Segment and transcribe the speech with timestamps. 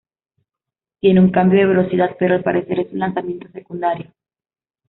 [0.99, 4.11] Tiene un cambio de velocidad, pero al parecer es un lanzamiento secundario.